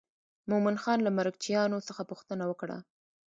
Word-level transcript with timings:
مومن 0.49 0.75
خان 0.83 0.99
له 1.03 1.11
مرکچیانو 1.17 1.85
څخه 1.87 2.01
پوښتنه 2.11 2.43
وکړه. 2.47 2.77